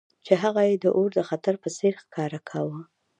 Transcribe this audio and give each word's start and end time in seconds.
چې 0.25 0.33
هغه 0.43 0.61
یې 0.69 0.75
د 0.83 0.85
اور 0.97 1.09
د 1.17 1.19
خطر 1.29 1.53
په 1.63 1.69
څیر 1.77 1.93
ښکاره 2.03 2.39
کاوه 2.49 2.79